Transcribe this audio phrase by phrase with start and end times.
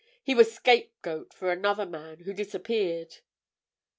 [0.23, 3.17] He was scapegoat for another man who disappeared."